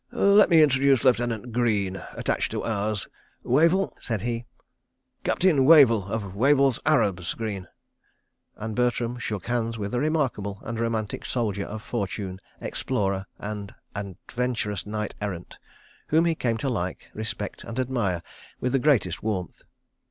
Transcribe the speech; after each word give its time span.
"Let 0.11 0.49
me 0.49 0.63
introduce 0.63 1.03
Lieutenant 1.03 1.51
Greene, 1.51 2.01
attached 2.13 2.49
to 2.53 2.63
Ours. 2.63 3.07
Wavell..." 3.43 3.95
said 4.01 4.23
he.... 4.23 4.45
"Captain 5.23 5.63
Wavell 5.63 6.07
of 6.09 6.33
Wavell's 6.35 6.79
Arabs, 6.87 7.35
Greene," 7.35 7.67
and 8.55 8.75
Bertram 8.75 9.19
shook 9.19 9.45
hands 9.45 9.77
with 9.77 9.93
a 9.93 9.99
remarkable 9.99 10.59
and 10.63 10.79
romantic 10.79 11.23
soldier 11.23 11.65
of 11.65 11.83
fortune, 11.83 12.39
explorer 12.59 13.27
and 13.37 13.75
adventurous 13.95 14.87
knight 14.87 15.13
errant, 15.21 15.59
whom 16.07 16.25
he 16.25 16.33
came 16.33 16.57
to 16.57 16.67
like, 16.69 17.11
respect, 17.13 17.63
and 17.63 17.79
admire 17.79 18.23
with 18.59 18.71
the 18.71 18.79
greatest 18.79 19.21
warmth. 19.21 19.65